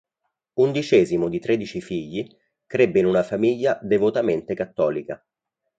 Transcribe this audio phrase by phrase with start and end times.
[0.53, 2.27] Undicesimo di tredici figli,
[2.65, 5.23] crebbe in una famiglia devotamente cattolica.